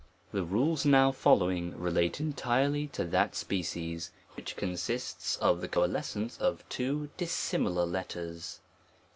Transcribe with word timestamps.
47' 0.31 0.31
THE 0.31 0.43
rules 0.51 0.83
now 0.83 1.11
following 1.11 1.79
relate 1.79 2.19
entirely 2.19 2.89
Jo 2.91 3.05
that 3.05 3.35
species, 3.35 4.09
which 4.33 4.55
consists 4.55 5.35
of 5.37 5.61
the 5.61 5.67
coalescence 5.67 6.39
of 6.39 6.67
two 6.69 7.11
dissimilar 7.17 7.85
letters. 7.85 8.61